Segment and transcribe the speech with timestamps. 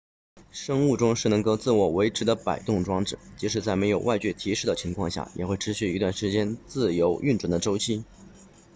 [0.49, 8.03] 生物钟是能够自我维持的摆动装置即使在没有外界提示的情况下也会持续一段时间自由运转的周期